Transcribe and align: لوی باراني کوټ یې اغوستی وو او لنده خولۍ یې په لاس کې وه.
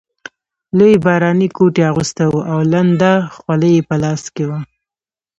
لوی 0.77 0.93
باراني 1.05 1.47
کوټ 1.57 1.73
یې 1.79 1.85
اغوستی 1.91 2.25
وو 2.29 2.39
او 2.51 2.59
لنده 2.73 3.13
خولۍ 3.35 3.71
یې 3.77 3.83
په 3.89 3.95
لاس 4.03 4.23
کې 4.35 4.45
وه. 4.49 4.59